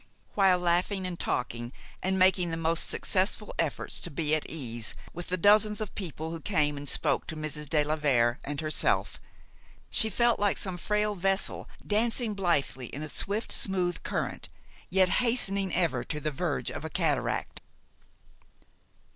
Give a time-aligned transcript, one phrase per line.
[0.33, 5.27] While laughing, and talking, and making the most successful efforts to be at ease with
[5.27, 7.69] the dozens of people who came and spoke to Mrs.
[7.69, 9.19] de la Vere and herself,
[9.91, 14.49] she felt like some frail vessel dancing blithely in a swift, smooth current,
[14.89, 17.61] yet hastening ever to the verge of a cataract.